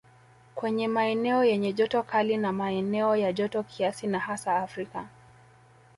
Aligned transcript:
Kwenye 0.55 0.87
maeneo 0.87 1.45
yenye 1.45 1.73
joto 1.73 2.03
kali 2.03 2.37
na 2.37 2.51
maeneo 2.53 3.15
ya 3.15 3.33
joto 3.33 3.63
kiasi 3.63 4.07
na 4.07 4.19
hasa 4.19 4.55
Afrika 4.55 5.07